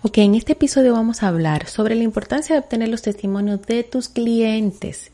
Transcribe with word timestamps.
Ok, 0.00 0.18
en 0.18 0.36
este 0.36 0.52
episodio 0.52 0.92
vamos 0.92 1.24
a 1.24 1.28
hablar 1.28 1.66
sobre 1.66 1.96
la 1.96 2.04
importancia 2.04 2.54
de 2.54 2.60
obtener 2.60 2.88
los 2.88 3.02
testimonios 3.02 3.62
de 3.62 3.82
tus 3.82 4.08
clientes. 4.08 5.10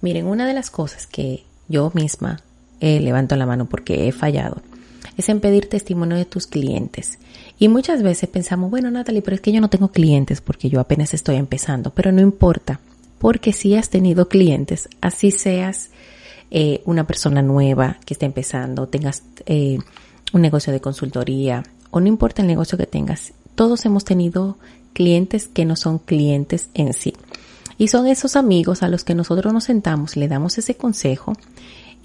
Miren, 0.00 0.26
una 0.26 0.46
de 0.46 0.54
las 0.54 0.70
cosas 0.70 1.06
que 1.06 1.44
yo 1.68 1.92
misma 1.94 2.40
eh, 2.80 2.98
levanto 3.00 3.36
la 3.36 3.44
mano 3.44 3.66
porque 3.66 4.08
he 4.08 4.12
fallado 4.12 4.62
es 5.18 5.28
en 5.28 5.40
pedir 5.40 5.68
testimonio 5.68 6.16
de 6.16 6.24
tus 6.24 6.46
clientes. 6.46 7.18
Y 7.58 7.68
muchas 7.68 8.02
veces 8.02 8.30
pensamos, 8.30 8.70
bueno, 8.70 8.90
Natalie, 8.90 9.20
pero 9.20 9.34
es 9.34 9.42
que 9.42 9.52
yo 9.52 9.60
no 9.60 9.68
tengo 9.68 9.88
clientes 9.88 10.40
porque 10.40 10.70
yo 10.70 10.80
apenas 10.80 11.12
estoy 11.12 11.36
empezando, 11.36 11.90
pero 11.90 12.10
no 12.10 12.22
importa, 12.22 12.80
porque 13.18 13.52
si 13.52 13.74
has 13.74 13.90
tenido 13.90 14.30
clientes, 14.30 14.88
así 15.02 15.30
seas 15.30 15.90
eh, 16.50 16.80
una 16.86 17.06
persona 17.06 17.42
nueva 17.42 17.98
que 18.06 18.14
esté 18.14 18.24
empezando, 18.24 18.88
tengas 18.88 19.24
eh, 19.44 19.76
un 20.32 20.40
negocio 20.40 20.72
de 20.72 20.80
consultoría 20.80 21.64
o 21.90 22.00
no 22.00 22.06
importa 22.08 22.40
el 22.40 22.48
negocio 22.48 22.78
que 22.78 22.86
tengas, 22.86 23.34
todos 23.54 23.84
hemos 23.84 24.04
tenido 24.04 24.56
clientes 24.92 25.48
que 25.48 25.64
no 25.64 25.76
son 25.76 25.98
clientes 25.98 26.68
en 26.74 26.92
sí. 26.92 27.14
Y 27.78 27.88
son 27.88 28.06
esos 28.06 28.36
amigos 28.36 28.82
a 28.82 28.88
los 28.88 29.04
que 29.04 29.14
nosotros 29.14 29.52
nos 29.52 29.64
sentamos, 29.64 30.16
le 30.16 30.28
damos 30.28 30.58
ese 30.58 30.76
consejo 30.76 31.32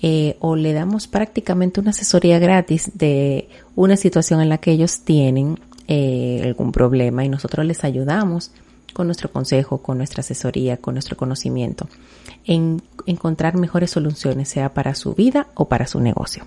eh, 0.02 0.38
o 0.40 0.56
le 0.56 0.74
damos 0.74 1.08
prácticamente 1.08 1.80
una 1.80 1.92
asesoría 1.92 2.40
gratis 2.40 2.92
de 2.94 3.50
una 3.76 3.98
situación 3.98 4.42
en 4.42 4.50
la 4.50 4.58
que 4.58 4.72
ellos 4.72 5.02
tienen 5.02 5.60
eh, 5.88 6.42
algún 6.44 6.72
problema 6.72 7.26
y 7.26 7.30
nosotros 7.30 7.66
les 7.66 7.84
ayudamos 7.84 8.52
con 8.94 9.08
nuestro 9.08 9.32
consejo, 9.32 9.80
con 9.80 9.98
nuestra 9.98 10.22
asesoría, 10.22 10.78
con 10.78 10.96
nuestro 10.96 11.18
conocimiento 11.18 11.88
en 12.46 12.82
encontrar 13.06 13.58
mejores 13.58 13.92
soluciones, 13.92 14.50
sea 14.50 14.74
para 14.74 14.96
su 14.96 15.14
vida 15.14 15.48
o 15.54 15.68
para 15.68 15.86
su 15.86 16.00
negocio. 16.00 16.44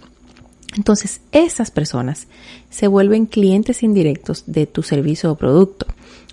Entonces, 0.77 1.21
esas 1.33 1.71
personas 1.71 2.29
se 2.69 2.87
vuelven 2.87 3.27
clientes 3.27 3.83
indirectos 3.83 4.45
de 4.47 4.67
tu 4.67 4.83
servicio 4.83 5.33
o 5.33 5.37
producto. 5.37 5.87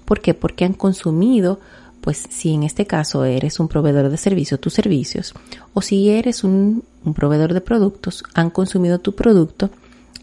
¿Por 0.05 0.21
qué? 0.21 0.33
Porque 0.33 0.63
han 0.63 0.73
consumido, 0.73 1.59
pues 2.01 2.23
si 2.29 2.53
en 2.53 2.63
este 2.63 2.85
caso 2.85 3.25
eres 3.25 3.59
un 3.59 3.67
proveedor 3.67 4.09
de 4.09 4.17
servicios, 4.17 4.61
tus 4.61 4.73
servicios, 4.73 5.33
o 5.73 5.81
si 5.81 6.09
eres 6.09 6.43
un, 6.43 6.83
proveedor 7.15 7.53
de 7.53 7.61
productos, 7.61 8.23
han 8.33 8.49
consumido 8.49 8.99
tu 8.99 9.15
producto 9.15 9.69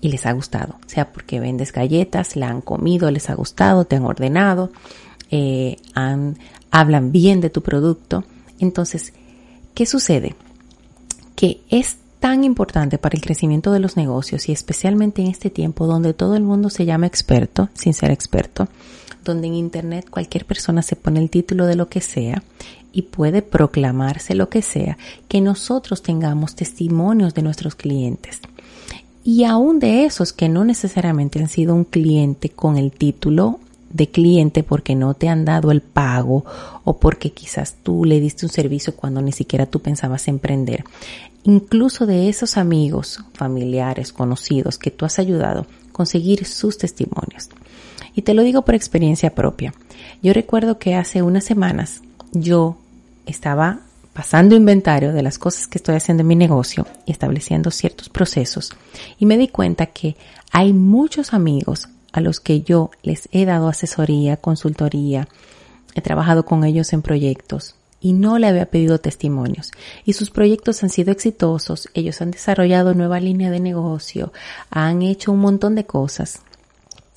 y 0.01 0.09
les 0.09 0.27
ha 0.27 0.33
gustado. 0.33 0.77
sea 0.87 1.13
porque 1.13 1.41
vendes 1.41 1.73
galletas, 1.73 2.37
la 2.37 2.49
han 2.49 2.61
comido, 2.61 3.11
les 3.11 3.31
ha 3.31 3.35
gustado, 3.35 3.85
te 3.85 3.97
han 3.97 4.05
ordenado, 4.05 4.71
eh, 5.31 5.77
han, 5.95 6.39
hablan 6.71 7.11
bien 7.11 7.41
de 7.41 7.51
tu 7.51 7.63
producto. 7.63 8.25
Entonces, 8.61 9.13
¿qué 9.75 9.87
sucede? 9.87 10.37
Que 11.35 11.63
es 11.69 11.97
tan 12.25 12.43
importante 12.43 12.97
para 12.97 13.15
el 13.15 13.21
crecimiento 13.21 13.71
de 13.71 13.81
los 13.81 13.99
negocios 13.99 14.49
y 14.49 14.53
especialmente 14.53 15.21
en 15.21 15.29
este 15.29 15.51
tiempo 15.51 15.87
donde 15.87 16.15
todo 16.15 16.37
el 16.37 16.43
mundo 16.43 16.71
se 16.71 16.87
llama 16.87 17.07
experto 17.07 17.69
sin 17.75 17.93
ser 17.93 18.11
experto, 18.11 18.67
donde 19.23 19.49
en 19.49 19.53
Internet 19.53 20.09
cualquier 20.09 20.47
persona 20.47 20.81
se 20.81 20.97
pone 20.97 21.21
el 21.21 21.29
título 21.29 21.67
de 21.67 21.77
lo 21.77 21.91
que 21.91 22.01
sea 22.01 22.43
y 22.95 23.03
puede 23.03 23.43
proclamarse 23.43 24.35
lo 24.35 24.49
que 24.49 24.63
sea, 24.63 24.97
que 25.29 25.43
nosotros 25.43 26.03
tengamos 26.03 26.55
testimonios 26.55 27.35
de 27.35 27.43
nuestros 27.43 27.75
clientes. 27.75 28.41
Y 29.23 29.45
aún 29.45 29.79
de 29.79 30.07
esos 30.07 30.33
que 30.33 30.49
no 30.49 30.65
necesariamente 30.65 31.41
han 31.41 31.49
sido 31.49 31.75
un 31.75 31.85
cliente 31.85 32.49
con 32.49 32.79
el 32.79 32.91
título 32.91 33.61
de 33.95 34.11
cliente 34.11 34.63
porque 34.63 34.95
no 34.95 35.15
te 35.15 35.31
han 35.31 35.47
dado 35.47 35.71
el 35.71 35.81
pago 35.81 36.45
o 36.85 36.99
porque 36.99 37.31
quizás 37.31 37.77
tú 37.83 38.05
le 38.05 38.21
diste 38.21 38.45
un 38.45 38.53
servicio 38.53 38.95
cuando 38.95 39.23
ni 39.23 39.33
siquiera 39.33 39.65
tú 39.65 39.81
pensabas 39.81 40.29
emprender 40.29 40.85
incluso 41.45 42.07
de 42.07 42.29
esos 42.29 42.57
amigos, 42.57 43.21
familiares, 43.35 44.13
conocidos 44.13 44.79
que 44.79 44.91
tú 44.91 45.05
has 45.05 45.19
ayudado, 45.19 45.67
conseguir 45.93 46.45
sus 46.47 46.79
testimonios. 46.79 47.51
Y 48.15 48.23
te 48.23 48.35
lo 48.35 48.43
digo 48.43 48.63
por 48.63 48.75
experiencia 48.75 49.35
propia. 49.35 49.75
Yo 50.23 50.33
recuerdo 50.33 50.79
que 50.79 50.95
hace 50.95 51.23
unas 51.23 51.45
semanas 51.45 52.01
yo 52.33 52.77
estaba 53.27 53.81
pasando 54.13 54.55
inventario 54.55 55.13
de 55.13 55.23
las 55.23 55.39
cosas 55.39 55.67
que 55.67 55.79
estoy 55.79 55.97
haciendo 55.97 56.23
en 56.23 56.29
mi 56.29 56.37
negocio 56.37 56.87
y 57.05 57.13
estableciendo 57.13 57.71
ciertos 57.71 58.09
procesos 58.09 58.71
y 59.19 59.27
me 59.27 59.37
di 59.37 59.49
cuenta 59.49 59.87
que 59.87 60.17
hay 60.53 60.73
muchos 60.73 61.35
amigos 61.35 61.89
a 62.15 62.21
los 62.21 62.39
que 62.39 62.63
yo 62.63 62.93
les 63.03 63.29
he 63.33 63.45
dado 63.45 63.67
asesoría, 63.69 64.37
consultoría, 64.37 65.27
he 65.97 66.01
trabajado 66.01 66.45
con 66.45 66.63
ellos 66.63 66.93
en 66.93 67.03
proyectos, 67.03 67.75
y 68.01 68.13
no 68.13 68.39
le 68.39 68.47
había 68.47 68.67
pedido 68.67 69.01
testimonios. 69.01 69.73
Y 70.05 70.13
sus 70.13 70.31
proyectos 70.31 70.85
han 70.85 70.91
sido 70.91 71.11
exitosos, 71.11 71.89
ellos 71.93 72.23
han 72.23 72.31
desarrollado 72.31 72.95
nueva 72.95 73.19
línea 73.19 73.51
de 73.51 73.59
negocio, 73.59 74.33
han 74.71 75.03
hecho 75.03 75.33
un 75.33 75.41
montón 75.41 75.75
de 75.75 75.87
cosas. 75.87 76.39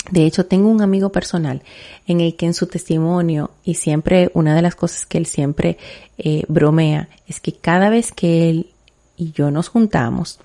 De 0.09 0.25
hecho, 0.25 0.47
tengo 0.47 0.67
un 0.67 0.81
amigo 0.81 1.11
personal 1.11 1.61
en 2.07 2.19
el 2.19 2.35
que 2.35 2.47
en 2.47 2.55
su 2.55 2.65
testimonio, 2.65 3.51
y 3.63 3.75
siempre 3.75 4.31
una 4.33 4.55
de 4.55 4.63
las 4.63 4.73
cosas 4.73 5.05
que 5.05 5.19
él 5.19 5.27
siempre 5.27 5.77
eh, 6.17 6.41
bromea, 6.47 7.07
es 7.27 7.39
que 7.39 7.53
cada 7.53 7.91
vez 7.91 8.11
que 8.11 8.49
él 8.49 8.71
y 9.15 9.31
yo 9.31 9.51
nos 9.51 9.69
juntamos, 9.69 10.39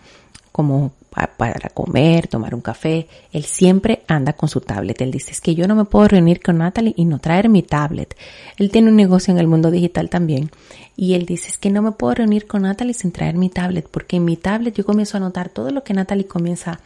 como 0.51 0.93
para 1.12 1.69
comer, 1.69 2.27
tomar 2.27 2.55
un 2.55 2.62
café, 2.62 3.06
él 3.33 3.45
siempre 3.45 4.03
anda 4.09 4.33
con 4.33 4.49
su 4.49 4.61
tablet. 4.61 5.00
Él 5.03 5.11
dice, 5.11 5.31
es 5.31 5.41
que 5.41 5.55
yo 5.55 5.69
no 5.69 5.75
me 5.75 5.84
puedo 5.84 6.09
reunir 6.09 6.41
con 6.41 6.59
Natalie 6.59 6.95
y 6.97 7.05
no 7.05 7.19
traer 7.19 7.49
mi 7.49 7.62
tablet. 7.62 8.17
Él 8.56 8.71
tiene 8.71 8.89
un 8.89 8.97
negocio 8.97 9.33
en 9.33 9.39
el 9.39 9.47
mundo 9.47 9.71
digital 9.71 10.09
también. 10.09 10.50
Y 10.97 11.15
él 11.15 11.27
dice, 11.27 11.49
es 11.49 11.59
que 11.59 11.71
no 11.71 11.83
me 11.83 11.93
puedo 11.93 12.15
reunir 12.15 12.47
con 12.47 12.62
Natalie 12.62 12.95
sin 12.95 13.12
traer 13.12 13.37
mi 13.37 13.49
tablet, 13.49 13.89
porque 13.91 14.17
en 14.17 14.25
mi 14.25 14.37
tablet 14.37 14.75
yo 14.75 14.84
comienzo 14.84 15.17
a 15.17 15.21
anotar 15.21 15.49
todo 15.49 15.71
lo 15.71 15.84
que 15.84 15.95
Natalie 15.95 16.27
comienza 16.27 16.81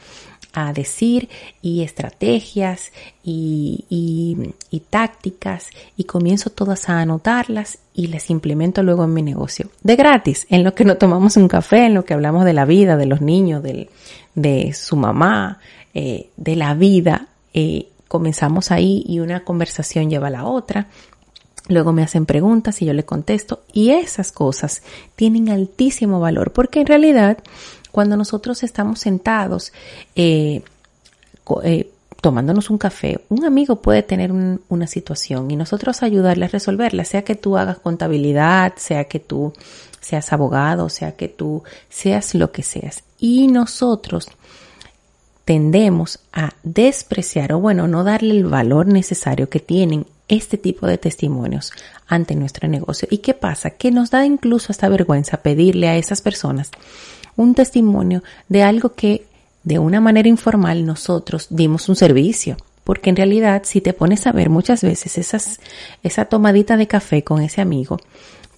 a 0.57 0.73
decir 0.73 1.29
y 1.61 1.83
estrategias 1.83 2.91
y, 3.23 3.85
y, 4.71 4.81
tácticas 4.89 5.69
y 5.99 6.05
comienzo 6.05 6.49
todas 6.49 6.89
a 6.89 7.01
anotarlas 7.01 7.79
y 7.93 8.07
las 8.07 8.31
implemento 8.31 8.83
luego 8.83 9.05
en 9.05 9.13
mi 9.13 9.23
negocio. 9.23 9.69
De 9.83 9.97
gratis, 9.97 10.47
en 10.49 10.65
lo 10.65 10.75
que 10.75 10.87
nos 10.87 10.99
tomamos 10.99 11.37
un 11.37 11.47
café, 11.47 11.85
en 11.85 11.95
lo 11.95 12.07
que 12.07 12.15
hablamos 12.15 12.47
de 12.47 12.55
la 12.55 12.65
vida, 12.65 12.97
de 12.97 13.05
los 13.05 13.21
niños, 13.21 13.63
del, 13.63 13.91
de 14.35 14.73
su 14.73 14.97
mamá, 14.97 15.59
eh, 15.93 16.31
de 16.39 16.57
la 16.57 16.73
vida. 16.73 17.29
Eh, 17.53 17.89
comenzamos 18.09 18.71
ahí 18.71 19.05
y 19.07 19.21
una 19.21 19.45
conversación 19.45 20.09
lleva 20.09 20.29
a 20.29 20.31
la 20.31 20.47
otra. 20.47 20.87
Luego 21.69 21.93
me 21.93 22.03
hacen 22.03 22.25
preguntas 22.25 22.81
y 22.81 22.87
yo 22.87 22.95
le 22.95 23.05
contesto 23.05 23.61
y 23.75 23.91
esas 23.91 24.33
cosas 24.33 24.83
tienen 25.17 25.51
altísimo 25.51 26.19
valor 26.19 26.53
porque 26.53 26.81
en 26.81 26.87
realidad 26.87 27.39
cuando 27.97 28.19
nosotros 28.19 28.63
estamos 28.63 29.01
sentados 29.01 29.73
eh, 30.17 30.61
eh, 31.65 31.91
tomándonos 32.21 32.69
un 32.69 32.77
café, 32.77 33.25
un 33.31 33.47
amigo 33.47 33.77
puede 33.77 34.03
tener 34.03 34.33
una 34.33 34.87
situación 34.87 35.51
y 35.51 35.57
nosotros 35.57 36.03
ayudarle 36.03 36.45
a 36.45 36.49
resolverla, 36.49 37.07
sea 37.07 37.23
que 37.23 37.37
tú 37.37 37.57
hagas 37.57 37.79
contabilidad, 37.79 38.75
sea 38.77 39.05
que 39.05 39.19
tú 39.19 39.55
seas 39.99 40.31
abogado, 40.35 40.91
sea 40.91 41.17
que 41.17 41.29
tú 41.29 41.63
seas 41.89 42.35
lo 42.35 42.53
que 42.53 42.63
seas. 42.63 43.03
Y 43.19 43.49
nosotros 43.49 44.29
tendemos 45.47 46.19
a 46.35 46.53
despreciar 46.65 47.55
o 47.55 47.61
bueno, 47.61 47.89
no 47.89 48.05
darle 48.05 48.33
el 48.33 48.45
valor 48.45 48.89
necesario 48.89 49.49
que 49.49 49.61
tienen 49.61 50.07
este 50.29 50.59
tipo 50.59 50.87
de 50.87 50.99
testimonios 50.99 51.73
ante 52.07 52.35
nuestro 52.35 52.69
negocio. 52.69 53.09
¿Y 53.11 53.19
qué 53.19 53.33
pasa? 53.33 53.71
Que 53.71 53.91
nos 53.91 54.11
da 54.11 54.27
incluso 54.27 54.71
esta 54.71 54.91
vergüenza 54.91 55.39
pedirle 55.39 55.89
a 55.89 55.97
esas 55.97 56.21
personas 56.21 56.71
un 57.37 57.55
testimonio 57.55 58.23
de 58.49 58.63
algo 58.63 58.95
que 58.95 59.27
de 59.63 59.79
una 59.79 60.01
manera 60.01 60.29
informal 60.29 60.87
nosotros 60.87 61.49
dimos 61.51 61.89
un 61.89 61.97
servicio. 61.97 62.57
porque 62.85 63.11
en 63.11 63.17
realidad 63.17 63.63
si 63.65 63.81
te 63.81 63.93
pones 63.93 64.29
a 64.29 64.33
ver 64.33 64.49
muchas 64.49 64.83
veces 64.83 65.19
esa 66.05 66.25
tomadita 66.27 66.77
de 66.77 66.87
café 66.87 67.25
con 67.25 67.43
ese 67.43 67.61
amigo, 67.61 67.99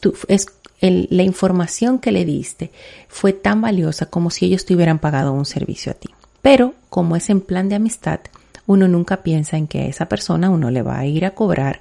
tú, 0.00 0.14
es, 0.28 0.48
la 0.80 1.22
información 1.22 1.98
que 1.98 2.12
le 2.12 2.24
diste 2.24 2.70
fue 3.08 3.32
tan 3.32 3.62
valiosa 3.62 4.06
como 4.06 4.30
si 4.30 4.44
ellos 4.44 4.64
te 4.64 4.74
hubieran 4.74 4.98
pagado 4.98 5.32
un 5.32 5.46
servicio 5.46 5.92
a 5.92 5.94
ti. 5.94 6.10
Pero 6.42 6.74
como 6.88 7.16
es 7.16 7.30
en 7.30 7.40
plan 7.40 7.68
de 7.68 7.76
amistad, 7.76 8.20
uno 8.66 8.86
nunca 8.86 9.22
piensa 9.22 9.56
en 9.56 9.66
que 9.66 9.80
a 9.80 9.86
esa 9.86 10.08
persona 10.08 10.50
uno 10.50 10.70
le 10.70 10.82
va 10.82 10.98
a 10.98 11.06
ir 11.06 11.24
a 11.24 11.34
cobrar 11.34 11.80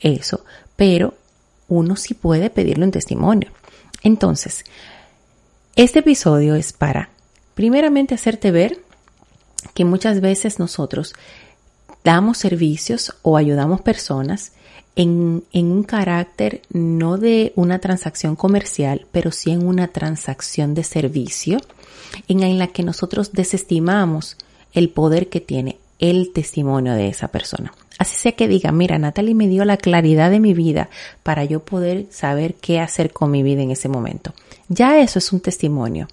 eso, 0.00 0.44
pero 0.74 1.14
uno 1.68 1.96
sí 1.96 2.14
puede 2.14 2.50
pedirle 2.50 2.84
un 2.84 2.90
testimonio. 2.90 3.50
Entonces, 4.02 4.64
este 5.76 5.98
episodio 5.98 6.54
es 6.54 6.72
para, 6.72 7.10
primeramente, 7.54 8.14
hacerte 8.14 8.50
ver 8.50 8.80
que 9.74 9.84
muchas 9.84 10.22
veces 10.22 10.58
nosotros 10.58 11.14
damos 12.02 12.38
servicios 12.38 13.14
o 13.20 13.36
ayudamos 13.36 13.82
personas 13.82 14.52
en, 14.94 15.44
en, 15.52 15.66
un 15.66 15.82
carácter 15.82 16.62
no 16.70 17.18
de 17.18 17.52
una 17.56 17.78
transacción 17.78 18.36
comercial, 18.36 19.06
pero 19.12 19.30
sí 19.30 19.50
en 19.50 19.66
una 19.66 19.88
transacción 19.88 20.72
de 20.72 20.82
servicio, 20.82 21.58
en 22.26 22.58
la 22.58 22.68
que 22.68 22.82
nosotros 22.82 23.32
desestimamos 23.32 24.38
el 24.72 24.88
poder 24.88 25.28
que 25.28 25.42
tiene 25.42 25.78
el 25.98 26.32
testimonio 26.32 26.94
de 26.94 27.08
esa 27.08 27.28
persona. 27.28 27.74
Así 27.98 28.16
sea 28.16 28.32
que 28.32 28.48
diga, 28.48 28.72
mira, 28.72 28.98
Natalie 28.98 29.34
me 29.34 29.48
dio 29.48 29.64
la 29.64 29.76
claridad 29.76 30.30
de 30.30 30.40
mi 30.40 30.52
vida 30.54 30.90
para 31.22 31.44
yo 31.44 31.60
poder 31.60 32.06
saber 32.10 32.54
qué 32.54 32.80
hacer 32.80 33.12
con 33.12 33.30
mi 33.30 33.42
vida 33.42 33.62
en 33.62 33.70
ese 33.70 33.88
momento. 33.88 34.34
Ya 34.68 35.00
eso 35.00 35.18
es 35.18 35.32
un 35.32 35.40
testimonio. 35.40 36.08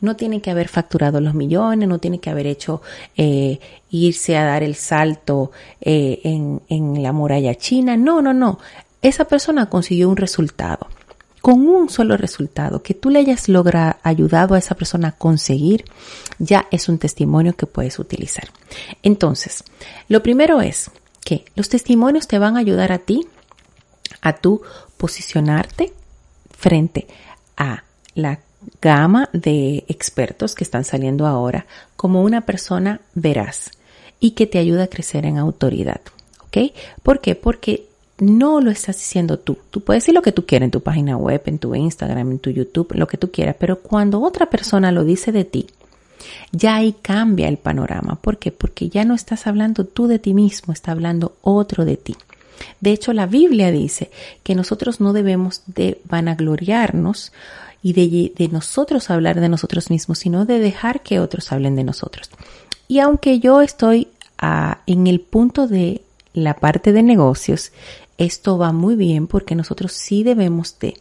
No 0.00 0.16
tiene 0.16 0.40
que 0.40 0.50
haber 0.50 0.68
facturado 0.68 1.20
los 1.20 1.34
millones, 1.34 1.88
no 1.88 1.98
tiene 1.98 2.20
que 2.20 2.30
haber 2.30 2.46
hecho 2.46 2.82
eh, 3.16 3.60
irse 3.90 4.36
a 4.36 4.44
dar 4.44 4.62
el 4.62 4.74
salto 4.74 5.52
eh, 5.80 6.20
en, 6.24 6.62
en 6.68 7.02
la 7.02 7.12
muralla 7.12 7.54
china. 7.54 7.96
No, 7.96 8.22
no, 8.22 8.32
no. 8.32 8.58
Esa 9.02 9.26
persona 9.26 9.68
consiguió 9.68 10.08
un 10.08 10.16
resultado 10.16 10.88
con 11.40 11.66
un 11.66 11.88
solo 11.88 12.16
resultado 12.16 12.82
que 12.82 12.94
tú 12.94 13.10
le 13.10 13.20
hayas 13.20 13.48
logrado 13.48 13.96
ayudado 14.02 14.54
a 14.54 14.58
esa 14.58 14.74
persona 14.74 15.08
a 15.08 15.12
conseguir, 15.12 15.84
ya 16.38 16.66
es 16.70 16.88
un 16.88 16.98
testimonio 16.98 17.54
que 17.54 17.66
puedes 17.66 17.98
utilizar. 17.98 18.48
Entonces, 19.02 19.64
lo 20.08 20.22
primero 20.22 20.60
es 20.60 20.90
que 21.24 21.44
los 21.54 21.68
testimonios 21.68 22.28
te 22.28 22.38
van 22.38 22.56
a 22.56 22.60
ayudar 22.60 22.92
a 22.92 22.98
ti 22.98 23.26
a 24.20 24.34
tú 24.34 24.62
posicionarte 24.96 25.92
frente 26.50 27.06
a 27.56 27.84
la 28.14 28.40
gama 28.80 29.28
de 29.32 29.84
expertos 29.88 30.54
que 30.54 30.64
están 30.64 30.84
saliendo 30.84 31.26
ahora 31.26 31.66
como 31.96 32.22
una 32.22 32.42
persona 32.42 33.00
veraz 33.14 33.70
y 34.20 34.32
que 34.32 34.46
te 34.46 34.58
ayuda 34.58 34.84
a 34.84 34.88
crecer 34.88 35.26
en 35.26 35.38
autoridad. 35.38 36.00
¿Ok? 36.46 36.72
¿Por 37.02 37.20
qué? 37.20 37.34
Porque 37.34 37.88
no 38.18 38.60
lo 38.60 38.70
estás 38.70 38.96
diciendo 38.96 39.38
tú. 39.38 39.58
Tú 39.70 39.82
puedes 39.82 40.02
decir 40.02 40.14
lo 40.14 40.22
que 40.22 40.32
tú 40.32 40.44
quieras 40.46 40.66
en 40.66 40.70
tu 40.72 40.82
página 40.82 41.16
web, 41.16 41.42
en 41.46 41.58
tu 41.58 41.74
Instagram, 41.74 42.32
en 42.32 42.38
tu 42.38 42.50
YouTube, 42.50 42.94
lo 42.94 43.06
que 43.06 43.16
tú 43.16 43.30
quieras, 43.30 43.56
pero 43.58 43.80
cuando 43.80 44.20
otra 44.20 44.50
persona 44.50 44.90
lo 44.90 45.04
dice 45.04 45.30
de 45.30 45.44
ti, 45.44 45.66
ya 46.52 46.76
ahí 46.76 46.94
cambia 47.00 47.48
el 47.48 47.58
panorama. 47.58 48.16
¿Por 48.20 48.38
qué? 48.38 48.52
Porque 48.52 48.88
ya 48.88 49.04
no 49.04 49.14
estás 49.14 49.46
hablando 49.46 49.84
tú 49.84 50.06
de 50.06 50.18
ti 50.18 50.34
mismo, 50.34 50.72
está 50.72 50.92
hablando 50.92 51.36
otro 51.42 51.84
de 51.84 51.96
ti. 51.96 52.16
De 52.80 52.92
hecho, 52.92 53.12
la 53.12 53.26
Biblia 53.26 53.70
dice 53.70 54.10
que 54.42 54.54
nosotros 54.54 55.00
no 55.00 55.12
debemos 55.12 55.62
de 55.66 56.00
vanagloriarnos 56.04 57.32
y 57.82 57.92
de, 57.92 58.48
nosotros 58.48 59.10
hablar 59.10 59.40
de 59.40 59.48
nosotros 59.48 59.90
mismos, 59.90 60.18
sino 60.18 60.44
de 60.44 60.58
dejar 60.58 61.02
que 61.02 61.20
otros 61.20 61.52
hablen 61.52 61.76
de 61.76 61.84
nosotros. 61.84 62.30
Y 62.88 62.98
aunque 62.98 63.38
yo 63.38 63.60
estoy 63.60 64.08
ah, 64.38 64.78
en 64.86 65.06
el 65.06 65.20
punto 65.20 65.68
de 65.68 66.02
la 66.32 66.54
parte 66.54 66.92
de 66.92 67.02
negocios, 67.02 67.72
esto 68.16 68.58
va 68.58 68.72
muy 68.72 68.96
bien 68.96 69.26
porque 69.26 69.54
nosotros 69.54 69.92
sí 69.92 70.24
debemos 70.24 70.78
de, 70.80 70.94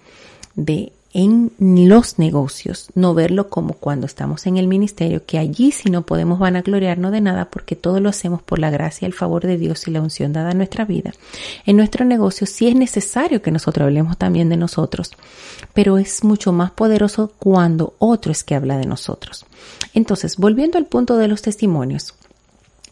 de 0.55 0.91
en 1.17 1.51
los 1.57 2.19
negocios, 2.19 2.91
no 2.93 3.15
verlo 3.15 3.49
como 3.49 3.73
cuando 3.73 4.05
estamos 4.05 4.45
en 4.45 4.57
el 4.57 4.67
ministerio, 4.67 5.25
que 5.25 5.39
allí 5.39 5.71
sí 5.71 5.89
no 5.89 6.03
podemos 6.03 6.37
vanagloriarnos 6.37 7.11
de 7.11 7.21
nada 7.21 7.45
porque 7.45 7.75
todo 7.75 7.99
lo 7.99 8.07
hacemos 8.07 8.43
por 8.43 8.59
la 8.59 8.69
gracia, 8.69 9.07
el 9.07 9.13
favor 9.13 9.43
de 9.43 9.57
Dios 9.57 9.87
y 9.87 9.91
la 9.91 9.99
unción 9.99 10.31
dada 10.31 10.51
a 10.51 10.53
nuestra 10.53 10.85
vida. 10.85 11.13
En 11.65 11.75
nuestro 11.75 12.05
negocio 12.05 12.45
sí 12.45 12.67
es 12.67 12.75
necesario 12.75 13.41
que 13.41 13.49
nosotros 13.49 13.85
hablemos 13.85 14.15
también 14.19 14.47
de 14.49 14.57
nosotros, 14.57 15.13
pero 15.73 15.97
es 15.97 16.23
mucho 16.23 16.53
más 16.53 16.69
poderoso 16.69 17.31
cuando 17.39 17.95
otro 17.97 18.31
es 18.31 18.43
que 18.43 18.53
habla 18.53 18.77
de 18.77 18.85
nosotros. 18.85 19.47
Entonces, 19.95 20.37
volviendo 20.37 20.77
al 20.77 20.85
punto 20.85 21.17
de 21.17 21.27
los 21.27 21.41
testimonios, 21.41 22.13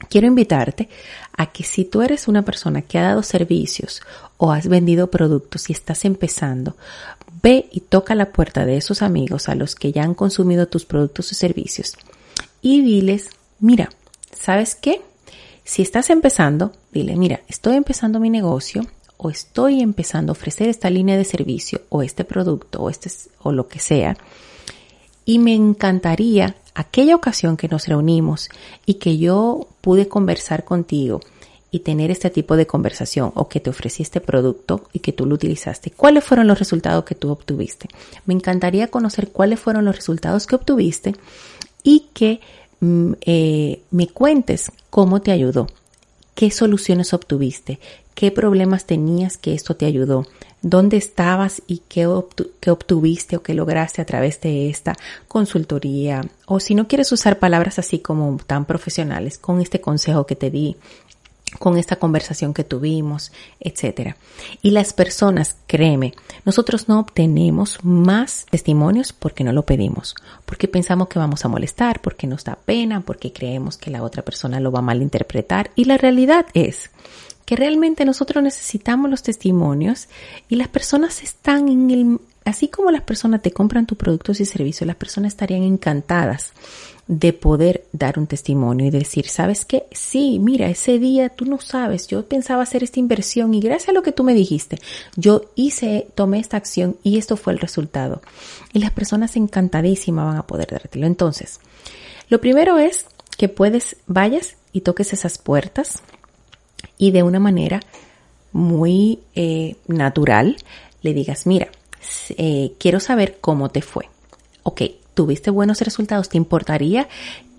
Quiero 0.10 0.28
invitarte 0.28 0.90
a 1.38 1.48
que 1.48 1.64
si 1.64 1.86
tú 1.86 2.02
eres 2.02 2.28
una 2.28 2.44
persona 2.44 2.82
que 2.82 3.00
ha 3.00 3.04
dado 3.04 3.24
servicios 3.24 4.02
o 4.38 4.52
has 4.52 4.68
vendido 4.68 5.10
productos 5.10 5.70
y 5.70 5.74
estás 5.74 6.04
empezando, 6.04 6.76
ve 7.46 7.70
y 7.72 7.82
toca 7.82 8.16
la 8.16 8.32
puerta 8.32 8.66
de 8.66 8.76
esos 8.76 9.04
amigos 9.04 9.50
a 9.50 9.56
los 9.56 9.76
que 9.76 9.92
ya 9.92 10.02
han 10.02 10.16
consumido 10.16 10.68
tus 10.68 10.86
productos 10.86 11.32
y 11.32 11.36
servicios 11.36 11.96
y 12.64 12.82
diles, 12.82 13.30
mira, 13.60 13.90
¿sabes 14.36 14.74
qué? 14.74 15.04
Si 15.64 15.84
estás 15.84 16.10
empezando, 16.10 16.74
dile, 16.92 17.16
mira, 17.16 17.42
estoy 17.48 17.76
empezando 17.76 18.20
mi 18.20 18.32
negocio 18.32 18.82
o 19.18 19.30
estoy 19.30 19.82
empezando 19.82 20.32
a 20.32 20.34
ofrecer 20.34 20.70
esta 20.70 20.90
línea 20.90 21.18
de 21.18 21.24
servicio 21.24 21.82
o 21.90 22.02
este 22.02 22.24
producto 22.26 22.82
o 22.82 22.90
este 22.90 23.12
o 23.44 23.52
lo 23.52 23.68
que 23.68 23.78
sea 23.78 24.18
y 25.24 25.38
me 25.38 25.54
encantaría 25.54 26.56
aquella 26.74 27.16
ocasión 27.16 27.58
que 27.58 27.68
nos 27.68 27.88
reunimos 27.88 28.50
y 28.88 28.96
que 28.96 29.20
yo 29.20 29.68
pude 29.82 30.08
conversar 30.08 30.66
contigo 30.66 31.22
y 31.76 31.80
tener 31.80 32.10
este 32.10 32.30
tipo 32.30 32.56
de 32.56 32.66
conversación 32.66 33.34
o 33.36 33.50
que 33.50 33.60
te 33.60 33.70
ofrecí 33.70 34.02
este 34.02 34.22
producto 34.22 34.84
y 34.94 35.00
que 35.00 35.12
tú 35.12 35.26
lo 35.26 35.36
utilizaste, 35.36 35.92
¿cuáles 35.92 36.24
fueron 36.24 36.48
los 36.48 36.58
resultados 36.58 37.04
que 37.04 37.16
tú 37.16 37.30
obtuviste? 37.32 37.90
Me 38.26 38.34
encantaría 38.34 38.88
conocer 38.88 39.28
cuáles 39.28 39.60
fueron 39.60 39.84
los 39.84 39.94
resultados 39.94 40.48
que 40.48 40.56
obtuviste 40.56 41.18
y 41.84 42.06
que 42.14 42.40
mm, 42.80 43.12
eh, 43.26 43.82
me 43.92 44.08
cuentes 44.08 44.72
cómo 44.90 45.22
te 45.22 45.34
ayudó, 45.34 45.68
qué 46.34 46.50
soluciones 46.50 47.14
obtuviste, 47.14 47.82
qué 48.14 48.32
problemas 48.32 48.86
tenías 48.86 49.38
que 49.38 49.54
esto 49.54 49.76
te 49.76 49.86
ayudó, 49.86 50.26
dónde 50.66 50.98
estabas 50.98 51.62
y 51.68 51.84
qué, 51.88 52.08
obtuviste 52.08 53.38
o 53.38 53.44
qué 53.44 53.54
lograste 53.54 54.02
a 54.02 54.06
través 54.06 54.42
de 54.42 54.68
esta 54.68 54.96
consultoría. 55.28 56.22
O 56.48 56.60
si 56.60 56.74
no 56.74 56.88
quieres 56.88 57.12
usar 57.12 57.38
palabras 57.38 57.78
así 57.78 58.00
como 58.00 58.40
tan 58.48 58.66
profesionales, 58.66 59.38
con 59.38 59.62
este 59.62 59.80
consejo 59.80 60.26
que 60.26 60.36
te 60.36 60.50
di, 60.50 60.76
con 61.60 61.78
esta 61.78 61.98
conversación 61.98 62.54
que 62.54 62.64
tuvimos, 62.64 63.32
etcétera. 63.60 64.18
Y 64.62 64.72
las 64.72 64.94
personas, 64.94 65.58
créeme, 65.68 66.14
nosotros 66.44 66.88
no 66.88 67.00
obtenemos 67.00 67.80
más 67.84 68.46
testimonios 68.50 69.14
porque 69.14 69.44
no 69.44 69.54
lo 69.54 69.66
pedimos, 69.66 70.16
porque 70.46 70.68
pensamos 70.68 71.08
que 71.08 71.20
vamos 71.20 71.46
a 71.46 71.50
molestar, 71.50 72.02
porque 72.02 72.28
nos 72.28 72.44
da 72.44 72.56
pena, 72.56 73.02
porque 73.02 73.32
creemos 73.32 73.78
que 73.78 73.92
la 73.92 74.04
otra 74.04 74.24
persona 74.24 74.60
lo 74.60 74.72
va 74.72 74.80
a 74.80 74.84
malinterpretar. 74.84 75.72
Y 75.76 75.86
la 75.86 75.98
realidad 75.98 76.46
es 76.54 76.90
que 77.46 77.56
realmente 77.56 78.06
nosotros 78.06 78.44
necesitamos 78.44 79.10
los 79.10 79.24
testimonios 79.24 80.08
y 80.50 80.56
las 80.56 80.68
personas 80.68 81.22
están 81.22 81.70
en 81.70 81.92
el, 81.92 82.20
así 82.44 82.68
como 82.68 82.92
las 82.92 83.04
personas 83.04 83.42
te 83.42 83.52
compran 83.52 83.86
tus 83.86 83.98
productos 83.98 84.40
y 84.40 84.46
servicios, 84.46 84.88
las 84.88 84.96
personas 84.96 85.34
estarían 85.34 85.64
encantadas 85.64 86.54
de 87.08 87.34
poder 87.34 87.86
dar 87.92 88.18
un 88.18 88.26
testimonio 88.26 88.88
y 88.88 88.90
decir, 88.90 89.28
¿sabes 89.28 89.64
qué? 89.64 89.86
Sí, 89.92 90.40
mira, 90.40 90.70
ese 90.70 90.98
día 90.98 91.30
tú 91.30 91.46
no 91.46 91.60
sabes, 91.60 92.08
yo 92.08 92.26
pensaba 92.26 92.64
hacer 92.64 92.84
esta 92.84 93.00
inversión 93.00 93.54
y 93.54 93.60
gracias 93.60 93.90
a 93.90 93.94
lo 93.94 94.02
que 94.02 94.12
tú 94.12 94.24
me 94.24 94.34
dijiste, 94.34 94.80
yo 95.16 95.52
hice, 95.56 96.08
tomé 96.16 96.40
esta 96.40 96.58
acción 96.58 96.98
y 97.04 97.18
esto 97.18 97.38
fue 97.38 97.54
el 97.54 97.60
resultado. 97.60 98.22
Y 98.74 98.80
las 98.80 98.92
personas 98.92 99.36
encantadísimas 99.36 100.26
van 100.26 100.38
a 100.38 100.48
poder 100.48 100.70
dártelo. 100.72 101.06
Entonces, 101.06 101.60
lo 102.30 102.42
primero 102.42 102.80
es 102.80 103.06
que 103.38 103.50
puedes, 103.50 103.98
vayas 104.08 104.56
y 104.72 104.82
toques 104.82 105.14
esas 105.14 105.38
puertas 105.38 106.02
y 106.98 107.12
de 107.12 107.22
una 107.22 107.40
manera 107.40 107.82
muy 108.52 109.20
eh, 109.36 109.76
natural 109.88 110.58
le 111.02 111.14
digas, 111.14 111.46
mira, 111.46 111.68
eh, 112.30 112.74
quiero 112.80 113.00
saber 113.00 113.38
cómo 113.42 113.70
te 113.70 113.82
fue. 113.82 114.10
Ok, 114.64 114.82
tuviste 115.16 115.50
buenos 115.50 115.82
resultados, 115.82 116.30
¿te 116.30 116.38
importaría 116.38 117.08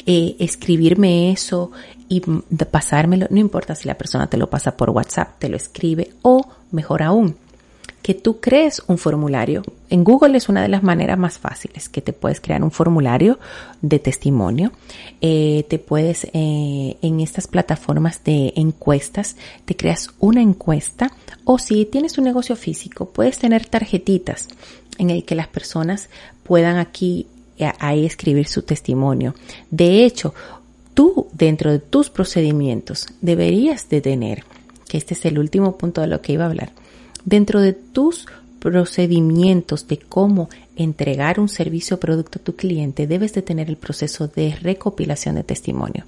eh, 0.07 0.37
escribirme 0.39 1.33
eso 1.33 1.73
y 2.09 2.21
pasármelo? 2.71 3.27
No 3.31 3.41
importa 3.41 3.75
si 3.75 3.89
la 3.89 3.99
persona 3.99 4.29
te 4.29 4.37
lo 4.37 4.49
pasa 4.49 4.77
por 4.77 4.91
WhatsApp, 4.91 5.39
te 5.41 5.49
lo 5.49 5.57
escribe 5.57 6.13
o 6.23 6.47
mejor 6.71 7.03
aún, 7.03 7.37
que 8.07 8.15
tú 8.15 8.39
crees 8.39 8.81
un 8.87 8.99
formulario. 8.99 9.65
En 9.91 10.05
Google 10.05 10.37
es 10.37 10.49
una 10.49 10.63
de 10.63 10.69
las 10.69 10.85
maneras 10.85 11.19
más 11.19 11.41
fáciles 11.41 11.89
que 11.89 12.01
te 12.01 12.13
puedes 12.13 12.41
crear 12.41 12.63
un 12.63 12.71
formulario 12.71 13.41
de 13.83 13.99
testimonio. 13.99 14.71
Eh, 15.21 15.67
te 15.69 15.81
puedes, 15.81 16.25
eh, 16.33 16.97
en 17.03 17.19
estas 17.19 17.49
plataformas 17.49 18.23
de 18.23 18.53
encuestas, 18.55 19.37
te 19.65 19.75
creas 19.75 20.11
una 20.21 20.41
encuesta 20.41 21.11
o 21.45 21.59
si 21.59 21.85
tienes 21.85 22.17
un 22.17 22.25
negocio 22.25 22.55
físico, 22.55 23.07
puedes 23.07 23.39
tener 23.39 23.67
tarjetitas 23.67 24.47
en 24.99 25.11
el 25.11 25.25
que 25.25 25.35
las 25.35 25.49
personas 25.49 26.09
puedan 26.45 26.77
aquí 26.77 27.27
ahí 27.79 28.05
escribir 28.05 28.47
su 28.47 28.63
testimonio. 28.63 29.35
De 29.71 30.05
hecho, 30.05 30.35
tú 30.95 31.29
dentro 31.33 31.71
de 31.71 31.79
tus 31.79 32.11
procedimientos 32.11 33.07
deberías 33.21 33.89
de 33.89 34.01
tener, 34.01 34.45
que 34.89 34.99
este 34.99 35.15
es 35.15 35.25
el 35.25 35.39
último 35.39 35.77
punto 35.77 36.01
de 36.01 36.07
lo 36.07 36.21
que 36.23 36.33
iba 36.33 36.45
a 36.45 36.49
hablar, 36.49 36.73
dentro 37.25 37.61
de 37.61 37.73
tus 37.73 38.27
procedimientos 38.61 39.87
de 39.87 39.99
cómo 39.99 40.49
entregar 40.77 41.39
un 41.41 41.49
servicio 41.49 41.97
o 41.97 42.01
producto 42.01 42.39
a 42.39 42.43
tu 42.43 42.57
cliente, 42.57 43.07
debes 43.07 43.33
de 43.33 43.43
tener 43.43 43.69
el 43.69 43.77
proceso 43.77 44.29
de 44.29 44.57
recopilación 44.61 45.37
de 45.37 45.45
testimonio. 45.45 46.05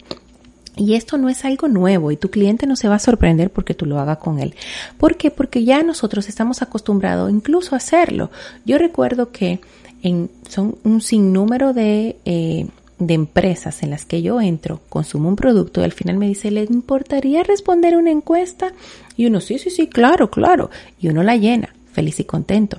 Y 0.78 0.94
esto 0.94 1.18
no 1.18 1.28
es 1.28 1.44
algo 1.44 1.68
nuevo 1.68 2.12
y 2.12 2.16
tu 2.16 2.30
cliente 2.30 2.66
no 2.66 2.76
se 2.76 2.88
va 2.88 2.94
a 2.94 3.00
sorprender 3.00 3.50
porque 3.50 3.74
tú 3.74 3.84
lo 3.84 3.98
hagas 3.98 4.18
con 4.18 4.38
él. 4.38 4.54
¿Por 4.96 5.16
qué? 5.16 5.30
Porque 5.30 5.64
ya 5.64 5.82
nosotros 5.82 6.28
estamos 6.28 6.62
acostumbrados 6.62 7.30
incluso 7.30 7.74
a 7.74 7.78
hacerlo. 7.78 8.30
Yo 8.64 8.78
recuerdo 8.78 9.30
que 9.32 9.60
en, 10.02 10.30
son 10.48 10.76
un 10.84 11.00
sinnúmero 11.00 11.72
de, 11.72 12.16
eh, 12.24 12.68
de 12.98 13.14
empresas 13.14 13.82
en 13.82 13.90
las 13.90 14.04
que 14.04 14.22
yo 14.22 14.40
entro, 14.40 14.80
consumo 14.88 15.28
un 15.28 15.36
producto 15.36 15.80
y 15.80 15.84
al 15.84 15.92
final 15.92 16.16
me 16.16 16.28
dice, 16.28 16.52
¿le 16.52 16.62
importaría 16.62 17.42
responder 17.42 17.96
una 17.96 18.12
encuesta? 18.12 18.72
Y 19.16 19.26
uno, 19.26 19.40
sí, 19.40 19.58
sí, 19.58 19.70
sí, 19.70 19.88
claro, 19.88 20.30
claro. 20.30 20.70
Y 21.00 21.08
uno 21.08 21.24
la 21.24 21.36
llena, 21.36 21.74
feliz 21.92 22.20
y 22.20 22.24
contento 22.24 22.76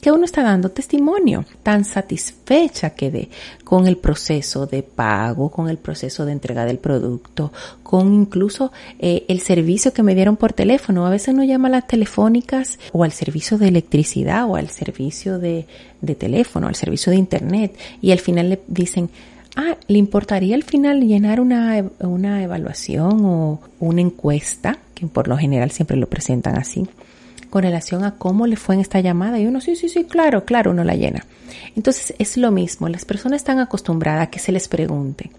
que 0.00 0.12
uno 0.12 0.24
está 0.24 0.42
dando 0.42 0.70
testimonio, 0.70 1.44
tan 1.62 1.84
satisfecha 1.84 2.90
quedé 2.90 3.28
con 3.64 3.86
el 3.86 3.96
proceso 3.96 4.66
de 4.66 4.82
pago, 4.82 5.50
con 5.50 5.68
el 5.68 5.76
proceso 5.76 6.24
de 6.24 6.32
entrega 6.32 6.64
del 6.64 6.78
producto, 6.78 7.52
con 7.82 8.14
incluso 8.14 8.72
eh, 8.98 9.24
el 9.28 9.40
servicio 9.40 9.92
que 9.92 10.02
me 10.02 10.14
dieron 10.14 10.36
por 10.36 10.52
teléfono. 10.52 11.06
A 11.06 11.10
veces 11.10 11.34
uno 11.34 11.44
llama 11.44 11.68
a 11.68 11.72
las 11.72 11.86
telefónicas 11.86 12.78
o 12.92 13.04
al 13.04 13.12
servicio 13.12 13.58
de 13.58 13.68
electricidad 13.68 14.48
o 14.48 14.56
al 14.56 14.68
servicio 14.68 15.38
de, 15.38 15.66
de 16.00 16.14
teléfono, 16.14 16.68
al 16.68 16.76
servicio 16.76 17.10
de 17.10 17.18
internet 17.18 17.76
y 18.00 18.12
al 18.12 18.20
final 18.20 18.50
le 18.50 18.60
dicen, 18.68 19.10
ah, 19.56 19.76
¿le 19.88 19.98
importaría 19.98 20.54
al 20.54 20.62
final 20.62 21.00
llenar 21.00 21.40
una, 21.40 21.84
una 21.98 22.42
evaluación 22.42 23.24
o 23.24 23.60
una 23.80 24.00
encuesta? 24.00 24.78
Que 24.94 25.06
por 25.06 25.28
lo 25.28 25.36
general 25.36 25.70
siempre 25.70 25.96
lo 25.96 26.08
presentan 26.08 26.56
así 26.56 26.86
con 27.50 27.62
relación 27.62 28.04
a 28.04 28.16
cómo 28.16 28.46
le 28.46 28.56
fue 28.56 28.74
en 28.74 28.80
esta 28.80 29.00
llamada 29.00 29.38
y 29.38 29.46
uno, 29.46 29.60
sí, 29.60 29.76
sí, 29.76 29.88
sí, 29.88 30.04
claro, 30.04 30.44
claro, 30.44 30.70
uno 30.70 30.84
la 30.84 30.94
llena. 30.94 31.24
Entonces 31.76 32.14
es 32.18 32.36
lo 32.36 32.50
mismo, 32.50 32.88
las 32.88 33.04
personas 33.04 33.38
están 33.38 33.58
acostumbradas 33.58 34.24
a 34.24 34.30
que 34.30 34.38
se 34.38 34.52
les 34.52 34.68
pregunte, 34.68 35.30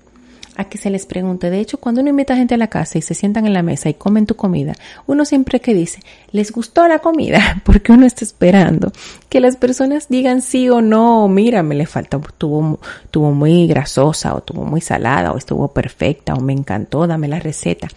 a 0.56 0.66
que 0.66 0.78
se 0.78 0.89
les 0.89 1.06
pregunte. 1.06 1.50
De 1.50 1.60
hecho, 1.60 1.80
cuando 1.80 2.01
uno 2.01 2.10
invita 2.10 2.34
a 2.34 2.38
gente 2.38 2.56
a 2.56 2.58
la 2.58 2.68
casa 2.68 2.98
y 2.98 3.01
se 3.01 3.13
sientan 3.13 3.46
en 3.46 3.54
la 3.54 3.63
mesa 3.63 3.89
y 3.89 3.94
comen 3.94 4.25
tu 4.25 4.36
comida, 4.36 4.74
uno 5.08 5.24
siempre 5.24 5.60
que 5.60 5.74
dice, 5.74 6.00
¿les 6.32 6.51
gustó 6.51 6.88
la 6.88 7.00
comida? 7.00 7.62
Porque 7.66 7.92
uno 7.92 8.06
está 8.06 8.25
esperando 8.25 8.92
que 9.30 9.39
las 9.39 9.56
personas 9.56 10.10
digan 10.10 10.42
sí 10.42 10.70
o 10.70 10.82
no, 10.82 11.28
mira, 11.28 11.63
me 11.63 11.75
le 11.75 11.86
falta, 11.86 12.20
tuvo, 12.38 12.80
tuvo 13.12 13.32
muy 13.32 13.68
grasosa 13.68 14.36
o 14.36 14.42
tuvo 14.42 14.66
muy 14.66 14.82
salada 14.82 15.32
o 15.32 15.38
estuvo 15.38 15.70
perfecta 15.70 16.34
o 16.34 16.42
me 16.42 16.54
encantó, 16.54 17.08
dame 17.08 17.28
la 17.28 17.39
receta. 17.39 17.88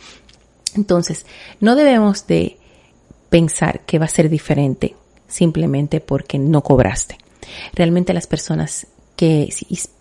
Entonces, 0.75 1.27
no 1.61 1.75
debemos 1.75 2.27
de 2.27 2.59
pensar 3.33 3.81
que 3.87 3.99
va 3.99 4.05
a 4.05 4.09
ser 4.09 4.29
diferente 4.29 4.95
simplemente 5.27 6.01
porque 6.01 6.39
no 6.39 6.63
cobraste. 6.63 7.17
Realmente 7.73 8.13
las 8.13 8.27
personas 8.27 8.87
que, 9.17 9.49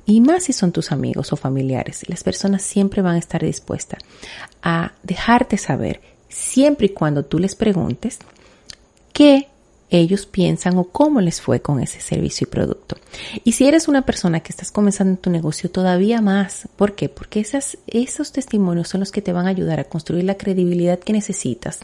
y 0.05 0.19
más 0.19 0.43
si 0.43 0.51
son 0.51 0.73
tus 0.73 0.91
amigos 0.91 1.31
o 1.31 1.37
familiares, 1.37 2.07
las 2.09 2.23
personas 2.23 2.61
siempre 2.61 3.01
van 3.01 3.15
a 3.15 3.19
estar 3.19 3.41
dispuestas 3.41 4.03
a 4.61 4.91
dejarte 5.03 5.57
saber, 5.57 6.01
siempre 6.27 6.87
y 6.87 6.89
cuando 6.89 7.23
tú 7.23 7.39
les 7.39 7.55
preguntes, 7.55 8.19
qué 9.13 9.47
ellos 9.91 10.25
piensan 10.25 10.77
o 10.77 10.85
cómo 10.85 11.21
les 11.21 11.41
fue 11.41 11.61
con 11.61 11.81
ese 11.81 11.99
servicio 11.99 12.47
y 12.47 12.51
producto. 12.51 12.95
Y 13.43 13.51
si 13.51 13.67
eres 13.67 13.89
una 13.89 14.03
persona 14.03 14.39
que 14.39 14.51
estás 14.51 14.71
comenzando 14.71 15.19
tu 15.19 15.29
negocio 15.29 15.69
todavía 15.69 16.21
más, 16.21 16.69
¿por 16.77 16.95
qué? 16.95 17.09
Porque 17.09 17.41
esas, 17.41 17.77
esos 17.87 18.31
testimonios 18.31 18.87
son 18.87 19.01
los 19.01 19.11
que 19.11 19.21
te 19.21 19.33
van 19.33 19.47
a 19.47 19.49
ayudar 19.49 19.81
a 19.81 19.83
construir 19.83 20.23
la 20.23 20.37
credibilidad 20.37 20.97
que 20.97 21.13
necesitas 21.13 21.79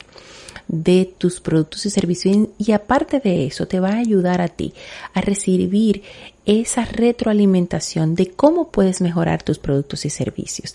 de 0.70 1.14
tus 1.18 1.40
productos 1.42 1.86
y 1.86 1.90
servicios 1.90 2.48
y 2.58 2.72
aparte 2.72 3.20
de 3.20 3.46
eso 3.46 3.68
te 3.68 3.80
va 3.80 3.92
a 3.92 4.00
ayudar 4.00 4.42
a 4.42 4.48
ti 4.48 4.74
a 5.14 5.22
recibir 5.22 6.04
esa 6.46 6.86
retroalimentación 6.86 8.16
de 8.16 8.32
cómo 8.32 8.72
puedes 8.72 9.02
mejorar 9.02 9.44
tus 9.44 9.60
productos 9.60 10.06
y 10.06 10.10
servicios. 10.10 10.72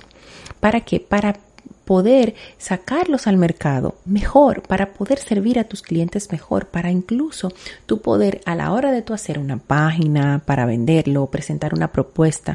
¿Para 0.61 0.83
qué? 0.83 1.01
Para 1.01 1.39
poder 1.85 2.35
sacarlos 2.59 3.27
al 3.27 3.37
mercado 3.37 3.97
mejor, 4.05 4.63
para 4.63 4.93
poder 4.93 5.19
servir 5.19 5.59
a 5.59 5.65
tus 5.65 5.83
clientes 5.83 6.31
mejor, 6.31 6.67
para 6.67 6.91
incluso 6.91 7.53
tu 7.87 8.01
poder 8.01 8.41
a 8.45 8.55
la 8.55 8.73
hora 8.73 8.93
de 8.93 9.03
tu 9.03 9.13
hacer 9.15 9.39
una 9.39 9.59
página 9.59 10.43
para 10.45 10.67
venderlo, 10.67 11.27
presentar 11.27 11.75
una 11.75 11.89
propuesta, 11.89 12.55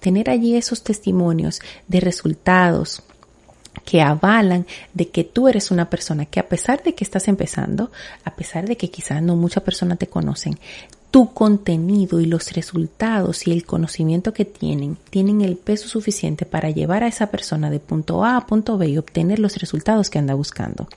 tener 0.00 0.30
allí 0.30 0.56
esos 0.56 0.82
testimonios 0.82 1.60
de 1.88 2.00
resultados 2.00 3.02
que 3.84 4.02
avalan 4.02 4.66
de 4.94 5.08
que 5.08 5.24
tú 5.24 5.48
eres 5.48 5.70
una 5.70 5.88
persona 5.88 6.26
que 6.26 6.40
a 6.40 6.48
pesar 6.48 6.82
de 6.82 6.94
que 6.94 7.04
estás 7.04 7.28
empezando, 7.28 7.90
a 8.24 8.34
pesar 8.34 8.66
de 8.66 8.76
que 8.76 8.90
quizás 8.90 9.22
no 9.22 9.36
muchas 9.36 9.62
personas 9.62 9.98
te 9.98 10.08
conocen, 10.08 10.58
tu 11.10 11.32
contenido 11.32 12.20
y 12.20 12.26
los 12.26 12.52
resultados 12.52 13.46
y 13.46 13.52
el 13.52 13.64
conocimiento 13.64 14.32
que 14.32 14.44
tienen 14.44 14.96
tienen 15.10 15.40
el 15.40 15.56
peso 15.56 15.88
suficiente 15.88 16.46
para 16.46 16.70
llevar 16.70 17.02
a 17.02 17.08
esa 17.08 17.30
persona 17.30 17.70
de 17.70 17.80
punto 17.80 18.24
A 18.24 18.36
a 18.36 18.46
punto 18.46 18.78
B 18.78 18.88
y 18.88 18.98
obtener 18.98 19.38
los 19.38 19.56
resultados 19.56 20.08
que 20.08 20.18
anda 20.18 20.34
buscando. 20.34 20.88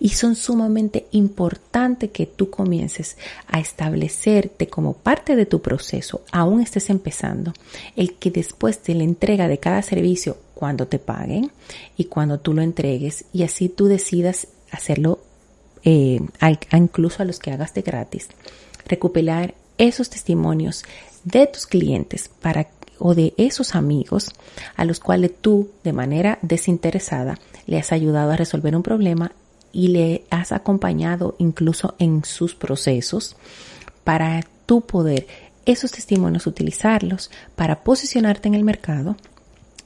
Y 0.00 0.10
son 0.10 0.34
sumamente 0.34 1.06
importantes 1.12 2.10
que 2.10 2.26
tú 2.26 2.50
comiences 2.50 3.16
a 3.46 3.58
establecerte 3.60 4.66
como 4.66 4.92
parte 4.92 5.36
de 5.36 5.46
tu 5.46 5.62
proceso, 5.62 6.22
aún 6.32 6.60
estés 6.60 6.90
empezando, 6.90 7.54
el 7.94 8.14
que 8.14 8.30
después 8.30 8.82
de 8.84 8.96
la 8.96 9.04
entrega 9.04 9.48
de 9.48 9.58
cada 9.58 9.82
servicio, 9.82 10.36
cuando 10.54 10.88
te 10.88 10.98
paguen 10.98 11.52
y 11.96 12.04
cuando 12.04 12.38
tú 12.40 12.52
lo 12.52 12.62
entregues, 12.62 13.24
y 13.32 13.44
así 13.44 13.68
tú 13.68 13.86
decidas 13.86 14.48
hacerlo 14.70 15.20
eh, 15.84 16.20
incluso 16.72 17.22
a 17.22 17.26
los 17.26 17.38
que 17.38 17.52
hagas 17.52 17.72
de 17.72 17.82
gratis, 17.82 18.28
recuperar 18.86 19.54
esos 19.78 20.08
testimonios 20.10 20.84
de 21.24 21.46
tus 21.46 21.66
clientes 21.66 22.30
para 22.40 22.68
o 22.98 23.14
de 23.14 23.34
esos 23.36 23.74
amigos 23.74 24.32
a 24.74 24.84
los 24.84 25.00
cuales 25.00 25.32
tú 25.40 25.70
de 25.84 25.92
manera 25.92 26.38
desinteresada 26.42 27.38
le 27.66 27.78
has 27.78 27.92
ayudado 27.92 28.32
a 28.32 28.36
resolver 28.36 28.74
un 28.74 28.82
problema 28.82 29.32
y 29.72 29.88
le 29.88 30.24
has 30.30 30.52
acompañado 30.52 31.34
incluso 31.38 31.94
en 31.98 32.24
sus 32.24 32.54
procesos 32.54 33.36
para 34.04 34.42
tu 34.64 34.80
poder 34.80 35.26
esos 35.66 35.90
testimonios 35.90 36.46
utilizarlos 36.46 37.30
para 37.56 37.82
posicionarte 37.82 38.48
en 38.48 38.54
el 38.54 38.64
mercado, 38.64 39.16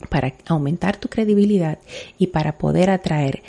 para 0.08 0.34
aumentar 0.46 0.98
tu 0.98 1.08
credibilidad 1.08 1.78
y 2.18 2.28
para 2.28 2.58
poder 2.58 2.90
atraer 2.90 3.42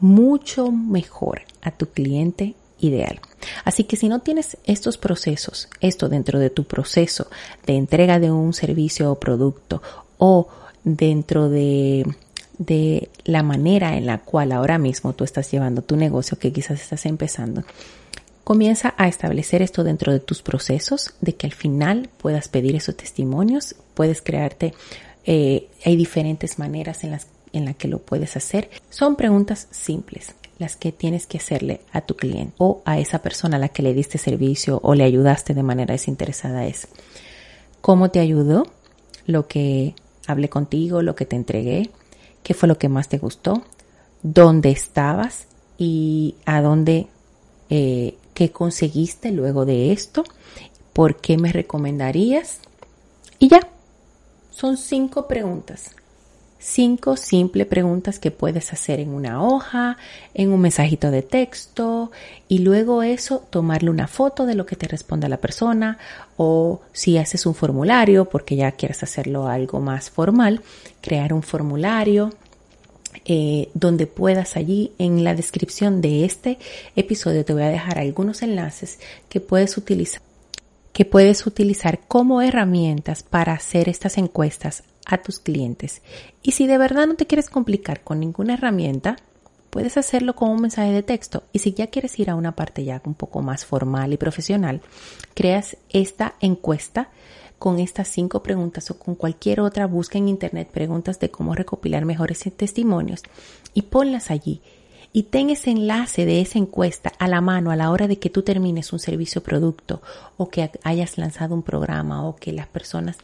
mucho 0.00 0.70
mejor 0.70 1.42
a 1.62 1.70
tu 1.70 1.86
cliente 1.86 2.54
ideal. 2.78 3.20
Así 3.64 3.84
que 3.84 3.96
si 3.96 4.08
no 4.08 4.20
tienes 4.20 4.56
estos 4.64 4.98
procesos, 4.98 5.68
esto 5.80 6.08
dentro 6.08 6.38
de 6.38 6.50
tu 6.50 6.64
proceso 6.64 7.28
de 7.66 7.76
entrega 7.76 8.18
de 8.18 8.30
un 8.30 8.52
servicio 8.52 9.10
o 9.10 9.18
producto 9.18 9.82
o 10.18 10.48
dentro 10.84 11.48
de 11.48 12.04
de 12.58 13.08
la 13.24 13.42
manera 13.42 13.96
en 13.96 14.06
la 14.06 14.18
cual 14.18 14.52
ahora 14.52 14.78
mismo 14.78 15.12
tú 15.12 15.24
estás 15.24 15.50
llevando 15.50 15.82
tu 15.82 15.96
negocio 15.96 16.38
que 16.38 16.52
quizás 16.52 16.80
estás 16.80 17.06
empezando. 17.06 17.62
Comienza 18.44 18.94
a 18.96 19.08
establecer 19.08 19.62
esto 19.62 19.84
dentro 19.84 20.12
de 20.12 20.20
tus 20.20 20.42
procesos, 20.42 21.14
de 21.20 21.34
que 21.34 21.46
al 21.46 21.52
final 21.52 22.08
puedas 22.16 22.48
pedir 22.48 22.74
esos 22.74 22.96
testimonios, 22.96 23.76
puedes 23.94 24.22
crearte, 24.22 24.74
eh, 25.24 25.68
hay 25.84 25.96
diferentes 25.96 26.58
maneras 26.58 27.04
en 27.04 27.12
las 27.12 27.26
en 27.52 27.64
la 27.64 27.72
que 27.74 27.88
lo 27.88 27.98
puedes 27.98 28.36
hacer. 28.36 28.68
Son 28.90 29.16
preguntas 29.16 29.68
simples 29.70 30.34
las 30.58 30.76
que 30.76 30.92
tienes 30.92 31.26
que 31.26 31.38
hacerle 31.38 31.80
a 31.92 32.00
tu 32.00 32.16
cliente 32.16 32.54
o 32.58 32.82
a 32.84 32.98
esa 32.98 33.20
persona 33.20 33.56
a 33.56 33.60
la 33.60 33.68
que 33.68 33.82
le 33.82 33.94
diste 33.94 34.18
servicio 34.18 34.80
o 34.82 34.94
le 34.94 35.04
ayudaste 35.04 35.54
de 35.54 35.62
manera 35.62 35.92
desinteresada 35.92 36.66
es 36.66 36.88
¿cómo 37.80 38.10
te 38.10 38.20
ayudó 38.20 38.66
lo 39.26 39.46
que 39.46 39.94
hablé 40.26 40.48
contigo, 40.48 41.02
lo 41.02 41.14
que 41.14 41.26
te 41.26 41.36
entregué? 41.36 41.90
qué 42.48 42.54
fue 42.54 42.66
lo 42.66 42.78
que 42.78 42.88
más 42.88 43.10
te 43.10 43.18
gustó, 43.18 43.62
dónde 44.22 44.70
estabas 44.70 45.46
y 45.76 46.36
a 46.46 46.62
dónde, 46.62 47.06
eh, 47.68 48.16
qué 48.32 48.52
conseguiste 48.52 49.32
luego 49.32 49.66
de 49.66 49.92
esto, 49.92 50.24
por 50.94 51.16
qué 51.16 51.36
me 51.36 51.52
recomendarías. 51.52 52.60
Y 53.38 53.48
ya, 53.48 53.60
son 54.50 54.78
cinco 54.78 55.28
preguntas. 55.28 55.90
Cinco 56.60 57.16
simples 57.16 57.68
preguntas 57.68 58.18
que 58.18 58.32
puedes 58.32 58.72
hacer 58.72 58.98
en 58.98 59.10
una 59.10 59.44
hoja, 59.44 59.96
en 60.34 60.50
un 60.50 60.60
mensajito 60.60 61.12
de 61.12 61.22
texto 61.22 62.10
y 62.48 62.58
luego 62.58 63.04
eso 63.04 63.46
tomarle 63.48 63.90
una 63.90 64.08
foto 64.08 64.44
de 64.44 64.56
lo 64.56 64.66
que 64.66 64.74
te 64.74 64.88
responde 64.88 65.28
la 65.28 65.36
persona 65.36 65.98
o 66.36 66.80
si 66.92 67.16
haces 67.16 67.46
un 67.46 67.54
formulario 67.54 68.24
porque 68.24 68.56
ya 68.56 68.72
quieres 68.72 69.04
hacerlo 69.04 69.46
algo 69.46 69.78
más 69.78 70.10
formal, 70.10 70.60
crear 71.00 71.32
un 71.32 71.44
formulario 71.44 72.34
eh, 73.24 73.68
donde 73.74 74.08
puedas 74.08 74.56
allí 74.56 74.92
en 74.98 75.22
la 75.22 75.36
descripción 75.36 76.00
de 76.00 76.24
este 76.24 76.58
episodio 76.96 77.44
te 77.44 77.52
voy 77.52 77.62
a 77.62 77.68
dejar 77.68 77.98
algunos 77.98 78.42
enlaces 78.42 78.98
que 79.28 79.40
puedes 79.40 79.76
utilizar 79.76 80.22
que 80.92 81.04
puedes 81.04 81.46
utilizar 81.46 82.00
como 82.08 82.42
herramientas 82.42 83.22
para 83.22 83.52
hacer 83.52 83.88
estas 83.88 84.18
encuestas 84.18 84.82
a 85.08 85.18
tus 85.18 85.40
clientes. 85.40 86.02
Y 86.42 86.52
si 86.52 86.68
de 86.68 86.78
verdad 86.78 87.08
no 87.08 87.16
te 87.16 87.26
quieres 87.26 87.50
complicar 87.50 88.04
con 88.04 88.20
ninguna 88.20 88.54
herramienta, 88.54 89.16
puedes 89.70 89.96
hacerlo 89.96 90.36
con 90.36 90.50
un 90.50 90.62
mensaje 90.62 90.92
de 90.92 91.02
texto. 91.02 91.42
Y 91.52 91.58
si 91.58 91.72
ya 91.72 91.88
quieres 91.88 92.18
ir 92.18 92.30
a 92.30 92.36
una 92.36 92.52
parte 92.52 92.84
ya 92.84 93.02
un 93.04 93.14
poco 93.14 93.42
más 93.42 93.64
formal 93.64 94.12
y 94.12 94.16
profesional, 94.16 94.82
creas 95.34 95.76
esta 95.90 96.34
encuesta 96.40 97.08
con 97.58 97.80
estas 97.80 98.08
cinco 98.08 98.42
preguntas 98.42 98.90
o 98.90 98.98
con 98.98 99.16
cualquier 99.16 99.60
otra, 99.60 99.86
busca 99.86 100.18
en 100.18 100.28
internet 100.28 100.68
preguntas 100.70 101.18
de 101.18 101.30
cómo 101.30 101.54
recopilar 101.54 102.04
mejores 102.04 102.44
testimonios 102.56 103.22
y 103.74 103.82
ponlas 103.82 104.30
allí. 104.30 104.60
Y 105.12 105.24
ten 105.24 105.50
ese 105.50 105.70
enlace 105.70 106.26
de 106.26 106.42
esa 106.42 106.58
encuesta 106.58 107.12
a 107.18 107.28
la 107.28 107.40
mano 107.40 107.70
a 107.70 107.76
la 107.76 107.90
hora 107.90 108.06
de 108.06 108.18
que 108.18 108.30
tú 108.30 108.42
termines 108.42 108.92
un 108.92 108.98
servicio 108.98 109.42
producto 109.42 110.02
o 110.36 110.50
que 110.50 110.70
hayas 110.84 111.16
lanzado 111.16 111.54
un 111.54 111.62
programa 111.62 112.24
o 112.28 112.36
que 112.36 112.52
las 112.52 112.66
personas 112.66 113.16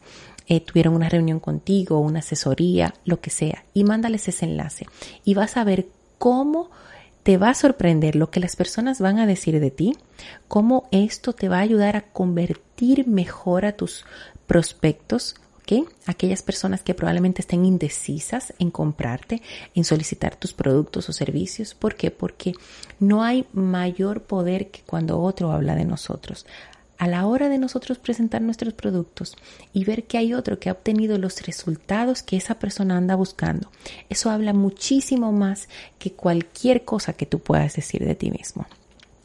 eh, 0.47 0.61
tuvieron 0.61 0.95
una 0.95 1.09
reunión 1.09 1.41
contigo, 1.41 1.99
una 1.99 2.19
asesoría, 2.19 2.95
lo 3.05 3.21
que 3.21 3.31
sea, 3.31 3.65
y 3.73 3.85
mándales 3.85 4.29
ese 4.29 4.45
enlace. 4.45 4.87
Y 5.25 5.35
vas 5.35 5.57
a 5.57 5.65
ver 5.65 5.87
cómo 6.19 6.71
te 7.23 7.39
va 7.39 7.49
a 7.49 7.55
sorprender 7.55 8.17
lo 8.17 8.31
que 8.31 8.41
las 8.41 8.55
personas 8.55 9.01
van 9.01 9.19
a 9.19 9.27
decir 9.27 9.59
de 9.59 9.71
ti, 9.71 9.97
cómo 10.47 10.89
esto 10.93 11.33
te 11.33 11.49
va 11.49 11.59
a 11.59 11.63
ayudar 11.63 11.97
a 11.97 12.03
convertir 12.03 13.09
mejor 13.09 13.65
a 13.65 13.73
tus 13.73 14.05
prospectos, 14.47 15.37
¿ok? 15.61 15.89
Aquellas 16.05 16.43
personas 16.43 16.83
que 16.83 16.93
probablemente 16.93 17.41
estén 17.41 17.65
indecisas 17.65 18.53
en 18.59 18.71
comprarte, 18.71 19.41
en 19.75 19.85
solicitar 19.85 20.37
tus 20.37 20.53
productos 20.53 21.09
o 21.09 21.15
servicios. 21.15 21.75
¿Por 21.75 21.95
qué? 21.95 22.11
Porque 22.11 22.53
no 23.01 23.23
hay 23.23 23.47
mayor 23.55 24.25
poder 24.25 24.71
que 24.71 24.83
cuando 24.83 25.19
otro 25.19 25.51
habla 25.51 25.75
de 25.75 25.87
nosotros 25.87 26.45
a 26.99 27.07
la 27.09 27.27
hora 27.27 27.49
de 27.49 27.59
nosotros 27.59 27.99
presentar 27.99 28.43
nuestros 28.43 28.75
productos 28.75 29.37
y 29.73 29.85
ver 29.85 30.05
que 30.05 30.19
hay 30.19 30.35
otro 30.35 30.59
que 30.59 30.69
ha 30.69 30.73
obtenido 30.73 31.19
los 31.19 31.43
resultados 31.43 32.23
que 32.23 32.37
esa 32.37 32.59
persona 32.59 32.97
anda 32.97 33.17
buscando, 33.17 33.71
eso 34.09 34.31
habla 34.31 34.53
muchísimo 34.53 35.33
más 35.33 35.69
que 35.99 36.13
cualquier 36.13 36.85
cosa 36.85 37.13
que 37.13 37.27
tú 37.27 37.39
puedas 37.41 37.75
decir 37.75 38.05
de 38.05 38.15
ti 38.15 38.31
mismo. 38.31 38.67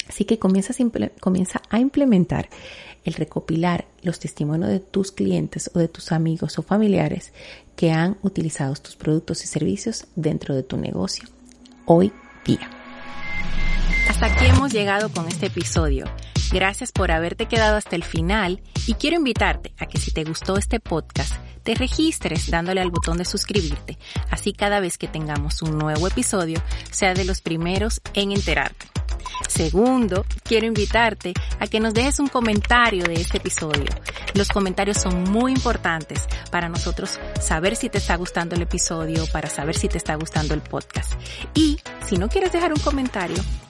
Así 0.07 0.25
que 0.25 0.39
comienza 0.39 1.61
a 1.69 1.79
implementar 1.79 2.49
el 3.05 3.13
recopilar 3.13 3.85
los 4.01 4.19
testimonios 4.19 4.69
de 4.71 4.79
tus 4.79 5.11
clientes 5.11 5.69
o 5.73 5.79
de 5.79 5.87
tus 5.87 6.11
amigos 6.11 6.57
o 6.57 6.63
familiares 6.63 7.31
que 7.75 7.91
han 7.91 8.17
utilizado 8.23 8.73
tus 8.75 8.95
productos 8.95 9.43
y 9.43 9.47
servicios 9.47 10.07
dentro 10.15 10.55
de 10.55 10.63
tu 10.63 10.77
negocio 10.77 11.29
hoy 11.85 12.11
día. 12.45 12.69
Hasta 14.09 14.25
aquí 14.25 14.45
hemos 14.45 14.73
llegado 14.73 15.09
con 15.11 15.27
este 15.27 15.45
episodio. 15.45 16.05
Gracias 16.51 16.91
por 16.91 17.11
haberte 17.11 17.45
quedado 17.45 17.77
hasta 17.77 17.95
el 17.95 18.03
final 18.03 18.61
y 18.87 18.95
quiero 18.95 19.17
invitarte 19.17 19.71
a 19.77 19.85
que 19.85 19.99
si 19.99 20.11
te 20.11 20.23
gustó 20.23 20.57
este 20.57 20.79
podcast, 20.79 21.33
te 21.63 21.75
registres 21.75 22.49
dándole 22.49 22.81
al 22.81 22.89
botón 22.89 23.17
de 23.17 23.25
suscribirte. 23.25 23.99
Así 24.31 24.53
cada 24.53 24.79
vez 24.79 24.97
que 24.97 25.07
tengamos 25.07 25.61
un 25.61 25.77
nuevo 25.77 26.07
episodio, 26.07 26.59
sea 26.89 27.13
de 27.13 27.25
los 27.25 27.41
primeros 27.41 28.01
en 28.15 28.31
enterarte. 28.31 28.87
Segundo, 29.47 30.25
quiero 30.43 30.65
invitarte 30.65 31.33
a 31.59 31.67
que 31.67 31.79
nos 31.79 31.93
dejes 31.93 32.19
un 32.19 32.27
comentario 32.27 33.03
de 33.03 33.13
este 33.13 33.37
episodio. 33.37 33.85
Los 34.33 34.49
comentarios 34.49 34.97
son 34.97 35.23
muy 35.23 35.51
importantes 35.51 36.27
para 36.51 36.67
nosotros 36.67 37.19
saber 37.39 37.75
si 37.75 37.89
te 37.89 37.99
está 37.99 38.15
gustando 38.15 38.55
el 38.55 38.63
episodio, 38.63 39.25
para 39.27 39.49
saber 39.49 39.77
si 39.77 39.87
te 39.87 39.97
está 39.97 40.15
gustando 40.15 40.53
el 40.53 40.61
podcast. 40.61 41.13
Y 41.53 41.79
si 42.07 42.17
no 42.17 42.27
quieres 42.27 42.51
dejar 42.51 42.73
un 42.73 42.79
comentario 42.79 43.37